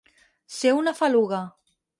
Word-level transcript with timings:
Ser 0.55 0.71
una 0.79 0.95
faluga. 1.03 1.45